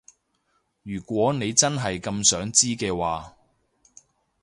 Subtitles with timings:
[0.81, 3.37] 如果你真係咁想知嘅話